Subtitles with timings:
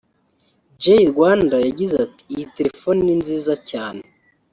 [0.83, 4.03] Jay Rwanda yagize ati “Iyi telefoni ni nziza cyane